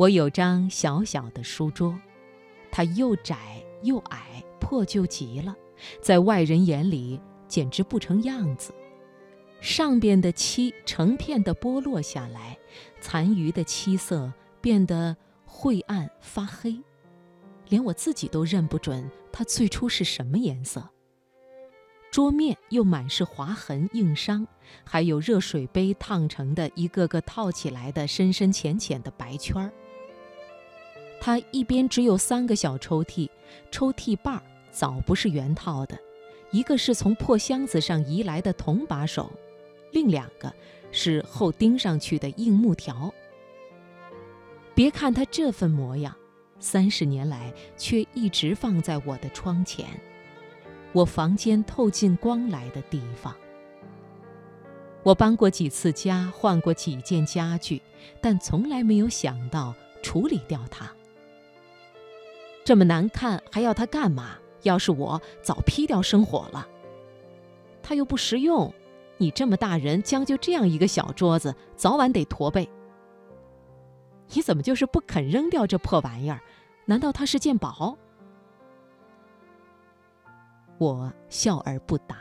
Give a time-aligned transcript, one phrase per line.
[0.00, 1.94] 我有张小小的书桌，
[2.72, 5.54] 它又窄又矮，破旧极了，
[6.00, 8.72] 在外人眼里简直不成样子。
[9.60, 12.56] 上边的漆成片的剥落下来，
[12.98, 14.32] 残余的漆色
[14.62, 16.80] 变得晦暗发黑，
[17.68, 20.88] 连我自己都认不准它最初是什么颜色。
[22.10, 24.48] 桌面又满是划痕硬伤，
[24.82, 29.70] 还有热水杯烫成的一个个套起来的深深浅浅的白圈儿。
[31.20, 33.28] 它一边只有三个小抽屉，
[33.70, 35.98] 抽屉把儿早不是原套的，
[36.50, 39.30] 一个是从破箱子上移来的铜把手。
[39.92, 40.52] 另两个
[40.90, 43.12] 是后钉上去的硬木条。
[44.74, 46.16] 别看它这份模样，
[46.58, 49.86] 三十年来却一直放在我的窗前，
[50.92, 53.34] 我房间透进光来的地方。
[55.02, 57.82] 我搬过几次家，换过几件家具，
[58.20, 60.90] 但从来没有想到处理掉它。
[62.64, 64.36] 这么难看，还要它干嘛？
[64.62, 66.68] 要是我早劈掉生火了。
[67.82, 68.72] 它又不实用。
[69.16, 72.68] 你这么大人，将就这样一个小桌子，早晚得驼背。
[74.32, 76.40] 你怎么就是不肯扔掉这破玩意儿？
[76.86, 77.96] 难道它是件宝？
[80.78, 82.16] 我笑而不答。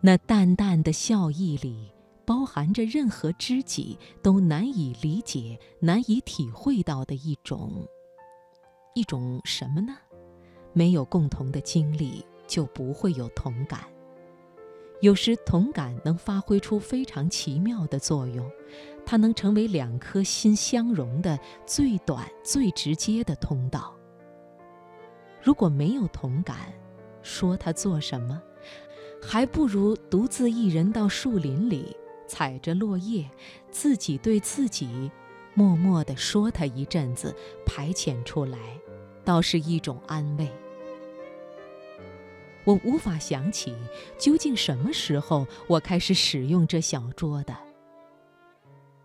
[0.00, 1.92] 那淡淡的笑意里，
[2.24, 7.86] 包含着任何知己都难以理解、难以体会到的一种，
[8.94, 9.96] 一种什么呢？
[10.72, 13.80] 没有共同的经历，就不会有同感。
[15.00, 18.48] 有时同感能发挥出非常奇妙的作用，
[19.04, 23.94] 它能成为两颗心相融的最短、最直接的通道。
[25.42, 26.72] 如果没有同感，
[27.22, 28.40] 说它做什么，
[29.20, 31.96] 还不如独自一人到树林里，
[32.28, 33.28] 踩着落叶，
[33.70, 35.10] 自己对自己
[35.54, 37.34] 默默地说他一阵子，
[37.66, 38.58] 排遣出来，
[39.24, 40.48] 倒是一种安慰。
[42.64, 43.76] 我无法想起
[44.16, 47.56] 究竟什么时候我开始使用这小桌的。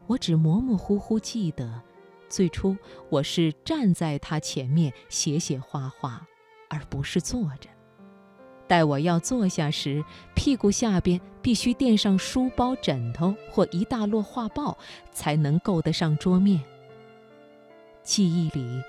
[0.06, 1.82] 我只模模糊糊记得，
[2.30, 2.78] 最初
[3.10, 6.26] 我是站在它前面写写画画，
[6.70, 7.70] 而不是坐着。
[8.68, 10.04] 待我要坐下时，
[10.36, 14.78] 屁股下边必须垫上书包、枕头或一大摞画报，
[15.12, 16.62] 才能够得上桌面。
[18.04, 18.82] 记忆里，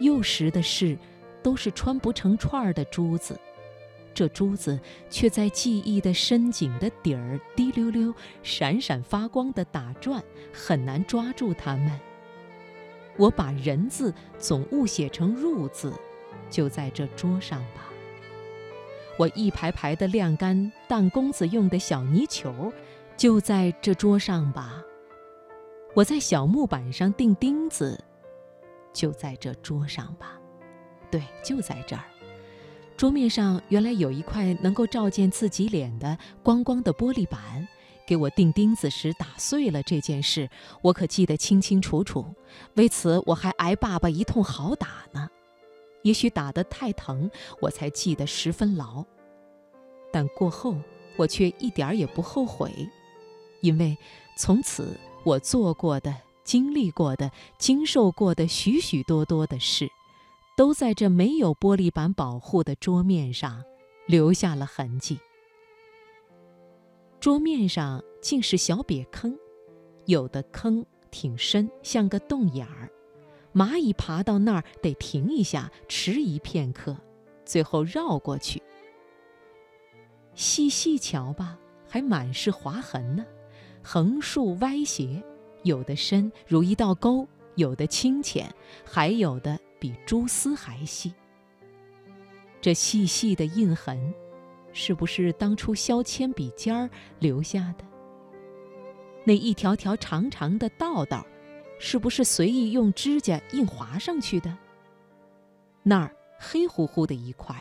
[0.00, 0.96] 幼时的事，
[1.42, 3.38] 都是穿不成串儿的珠子。
[4.14, 4.80] 这珠子
[5.10, 11.92] 却在记忆的深井的底儿滴溜溜、闪闪发光地打转，很难抓住它们。
[13.18, 15.92] 我把“人”字总误写成“入”字，
[16.48, 17.88] 就在这桌上吧。
[19.18, 22.72] 我一排排的晾干弹弓子用的小泥球，
[23.16, 24.82] 就在这桌上吧。
[25.94, 27.98] 我在小木板上钉钉子，
[28.92, 30.38] 就在这桌上吧。
[31.10, 32.02] 对，就在这儿。
[32.96, 37.66] 桌面上原来有一块能够照见自己脸的光光的玻璃板，
[38.06, 40.48] 给我钉钉子时打碎了这件事，
[40.82, 42.34] 我可记得清清楚楚。
[42.74, 45.28] 为此我还挨爸爸一通好打呢。
[46.06, 47.28] 也许打得太疼，
[47.60, 49.04] 我才记得十分牢。
[50.12, 50.76] 但过后
[51.16, 52.70] 我却一点儿也不后悔，
[53.60, 53.98] 因为
[54.38, 57.28] 从此我做过的、经历过的、
[57.58, 59.90] 经受过的许许多多的事。
[60.56, 63.62] 都在这没有玻璃板保护的桌面上
[64.06, 65.18] 留下了痕迹。
[67.20, 69.36] 桌面上尽是小瘪坑，
[70.06, 72.90] 有的坑挺深，像个洞眼儿，
[73.56, 76.94] 蚂蚁爬到那儿得停一下，迟疑片刻，
[77.46, 78.62] 最后绕过去。
[80.34, 81.58] 细细瞧吧，
[81.88, 83.24] 还满是划痕呢，
[83.82, 85.22] 横竖歪斜，
[85.62, 89.58] 有的深如一道沟，有的清浅，还有的。
[89.78, 91.12] 比蛛丝还细。
[92.62, 94.12] 这细细的印痕，
[94.72, 96.88] 是不是当初削铅笔尖儿
[97.18, 97.84] 留下的？
[99.22, 101.26] 那一条条长长的道道，
[101.78, 104.56] 是不是随意用指甲硬划上去的？
[105.82, 107.54] 那儿黑乎乎的一块，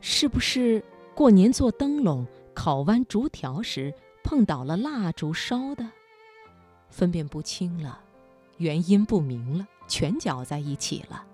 [0.00, 0.82] 是不是
[1.14, 3.92] 过年做灯笼、烤弯竹条时
[4.22, 5.86] 碰倒了蜡烛烧的？
[6.88, 8.00] 分辨不清了，
[8.56, 11.24] 原因不明了，全搅在一起了。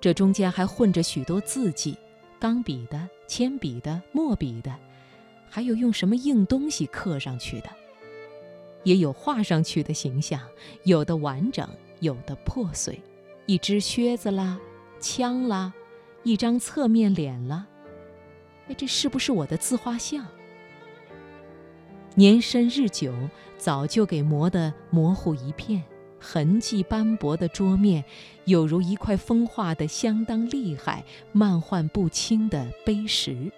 [0.00, 1.96] 这中间还混着许多字迹，
[2.38, 4.74] 钢笔的、铅笔的、墨笔的，
[5.50, 7.68] 还有用什么硬东西刻上去的，
[8.84, 10.40] 也有画上去的形象，
[10.84, 11.68] 有的完整，
[12.00, 13.00] 有的破碎，
[13.46, 14.58] 一只靴子啦，
[15.00, 15.72] 枪啦，
[16.22, 17.66] 一张侧面脸啦，
[18.68, 20.26] 哎，这是不是我的自画像？
[22.14, 23.12] 年深日久，
[23.56, 25.82] 早就给磨得模糊一片，
[26.20, 28.04] 痕迹斑驳的桌面，
[28.44, 33.50] 有如一块风化的相当厉害、漫画不清的碑石。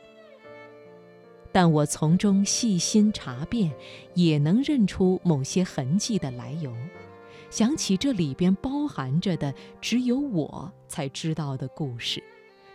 [1.54, 3.72] 但我从中细心查遍，
[4.14, 6.74] 也能认出某些痕迹的来由，
[7.48, 12.20] 想起这里边包含着的只有我才知道的故事，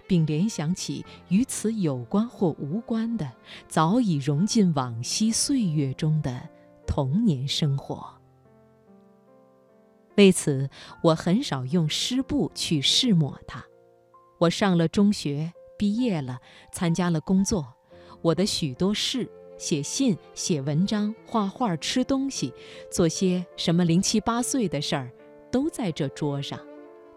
[0.08, 3.30] 并联想起与此有关或无关的
[3.68, 6.48] 早已融进往昔岁月中的
[6.88, 8.10] 童年生活。
[10.16, 10.70] 为此，
[11.04, 13.62] 我很少用湿布去试抹它。
[14.40, 16.40] 我上了中学，毕业了，
[16.72, 17.74] 参加了工作。
[18.22, 22.54] 我的许多事，写信、写文章、画画、吃东西，
[22.92, 25.10] 做些什么零七八碎的事儿，
[25.50, 26.60] 都在这桌上，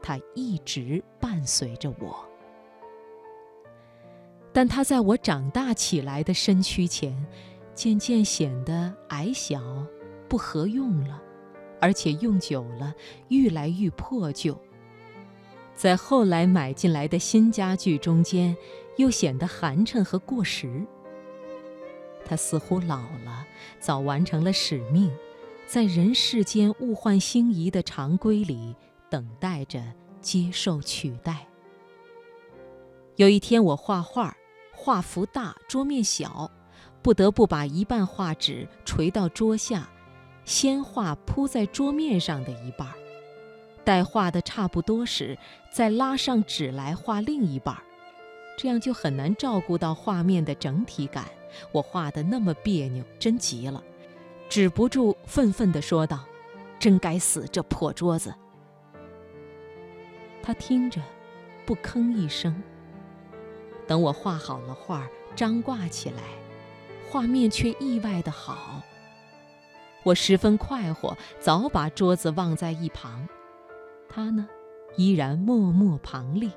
[0.00, 2.25] 它一直伴随着我。
[4.52, 7.16] 但它在我长大起来的身躯前，
[7.75, 9.60] 渐渐显得矮小、
[10.28, 11.20] 不合用了，
[11.81, 12.94] 而且用久了，
[13.28, 14.56] 愈来愈破旧。
[15.75, 18.56] 在后来买进来的新家具中间。
[18.97, 20.87] 又显得寒碜和过时。
[22.25, 23.47] 他似乎老了，
[23.81, 25.11] 早完成了使命，
[25.67, 28.75] 在人世间物换星移的常规里
[29.11, 29.83] 等待着
[30.21, 31.47] 接受取代。
[33.17, 34.37] 有一天，我画画，
[34.73, 36.50] 画幅大，桌面小，
[37.03, 39.91] 不得不把一半画纸垂到桌下，
[40.45, 42.88] 先画铺在桌面上的一半，
[43.85, 45.37] 待画的差不多时，
[45.71, 47.77] 再拉上纸来画另一半。
[48.56, 51.26] 这样就很难照顾到画面的整体感。
[51.70, 53.82] 我画的那么别扭，真急了，
[54.49, 56.25] 止不住愤愤地说道
[56.81, 58.34] ：“真该死，这破桌子！”
[60.43, 61.00] 他听着，
[61.66, 62.62] 不吭一声。
[63.87, 65.06] 等我画好了画，
[65.37, 66.22] 张挂起来，
[67.10, 68.82] 画面却意外的好。
[70.04, 73.28] 我十分快活，早把桌子忘在一旁。
[74.08, 74.49] 他呢，
[74.96, 76.50] 依然默默旁立。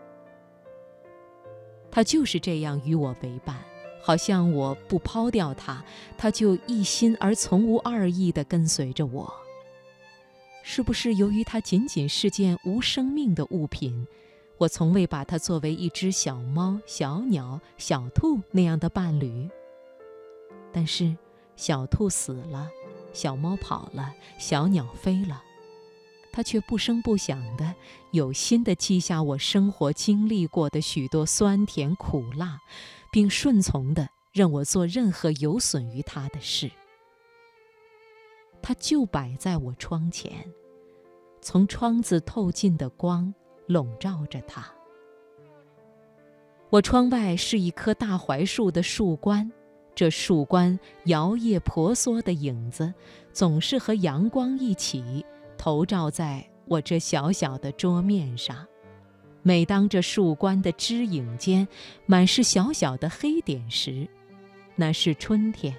[1.95, 3.56] 他就是这样与我为伴，
[4.03, 5.81] 好像我不抛掉他，
[6.18, 9.33] 他就一心而从无二意地跟随着我。
[10.62, 14.06] 是不是由于它仅仅是件无生命的物品，
[14.57, 19.50] 我从未把它作为一只小猫、小鸟、小兔那样的伴侣？
[20.74, 21.15] 但是，
[21.56, 22.69] 小兔死了，
[23.13, 25.42] 小猫跑了，小鸟飞了。
[26.36, 27.74] 他却不声不响地、
[28.12, 32.60] 有心地记下我生活经历过的许多酸甜苦辣，
[33.10, 36.70] 并顺从地任我做任何有损于他的事。
[38.62, 40.34] 他就摆在我窗前，
[41.42, 43.34] 从窗子透进的光
[43.68, 44.70] 笼罩着他。
[46.70, 49.50] 我窗外是一棵大槐树的树冠，
[49.96, 52.94] 这树冠摇曳婆娑的影子，
[53.31, 55.26] 总是和阳光一起。
[55.57, 58.66] 投照在我这小小的桌面上，
[59.42, 61.68] 每当这树冠的枝影间
[62.06, 64.07] 满是小小的黑点时，
[64.75, 65.75] 那是春天。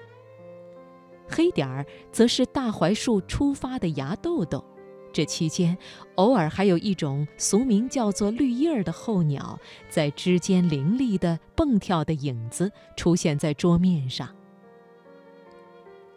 [1.28, 4.64] 黑点儿则是大槐树出发的芽豆豆。
[5.12, 5.76] 这期间，
[6.16, 9.58] 偶尔还有一种俗名叫做绿叶儿的候鸟，
[9.88, 14.28] 在枝间凌厉地蹦跳的影子出现在桌面上。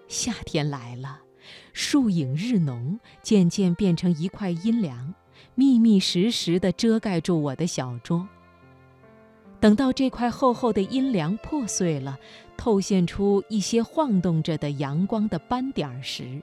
[0.10, 1.22] 夏天来了。
[1.74, 5.14] 树影日浓，渐渐变成一块阴凉，
[5.56, 8.28] 密密实实地遮盖住我的小桌。
[9.60, 12.18] 等到这块厚厚的阴凉破碎了，
[12.56, 16.42] 透现出一些晃动着的阳光的斑点时，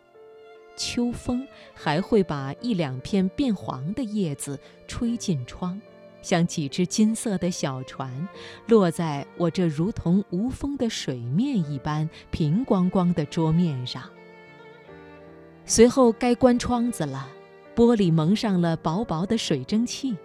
[0.76, 5.80] 秋风还会把一两片变黄的叶子吹进窗，
[6.20, 8.28] 像几只金色的小船，
[8.68, 14.02] 落在我这如同无风的水面一般平光光的桌面上。
[15.68, 17.28] 随后该关窗子了，
[17.74, 20.16] 玻璃蒙上了薄薄的水蒸气，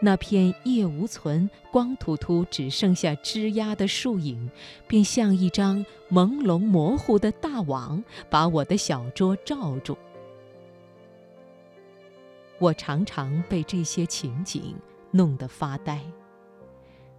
[0.00, 4.50] 那片叶无存、光秃秃、只剩下枝丫的树影，
[4.88, 9.96] 便像一张朦胧模糊的大网，把我的小桌罩住。
[12.58, 14.74] 我常常被这些情景
[15.12, 16.00] 弄得发呆。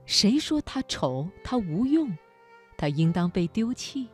[0.05, 1.29] 谁说它丑？
[1.41, 2.15] 它无用？
[2.75, 4.09] 它应当被丢弃？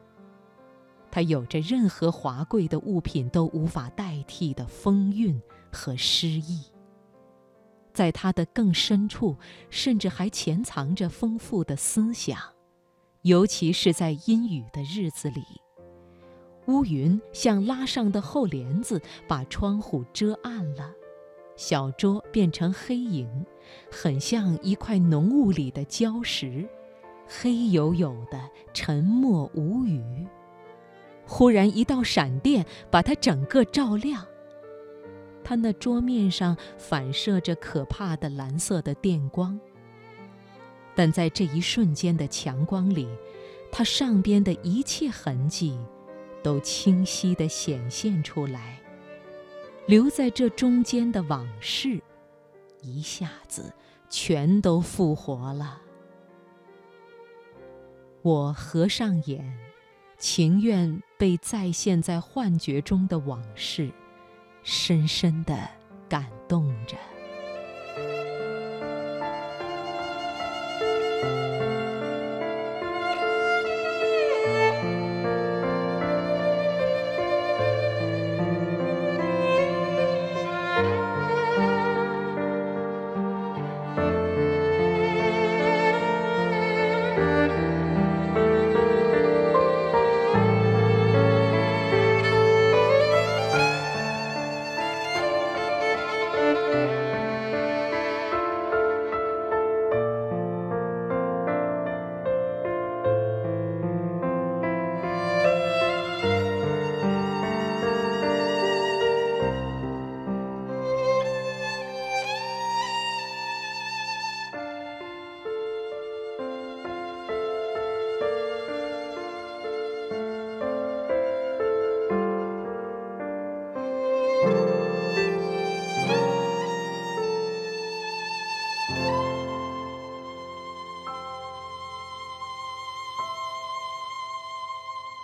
[1.12, 5.39] 它有着任何华贵的物品都无法代替的风韵
[5.70, 6.63] 和诗意，
[7.94, 9.36] 在它的更深处，
[9.70, 12.39] 甚至还潜藏着丰富的思想，
[13.24, 15.44] 尤其是在阴雨的日子里，
[16.68, 20.89] 乌云像拉上的厚帘子，把窗户遮暗了，
[21.58, 23.46] 小桌变成黑影，
[23.91, 26.65] 很像一块浓雾里的礁石，
[27.27, 28.39] 黑黝黝的，
[28.74, 30.01] 沉默无语。
[31.33, 34.27] 忽然一道闪电把它整个照亮，
[35.45, 39.57] 它那桌面上反射着可怕的蓝色的电光。
[40.93, 43.07] 但在这一瞬间的强光里，
[43.71, 45.79] 它上边的一切痕迹
[46.43, 48.77] 都清晰地显现出来。
[49.88, 52.01] 留在这中间的往事，
[52.81, 53.73] 一下子
[54.09, 55.81] 全都复活了。
[58.21, 59.57] 我合上眼，
[60.21, 63.91] 情愿被再现在幻觉中的往事，
[64.61, 65.57] 深深地
[66.07, 66.95] 感动着。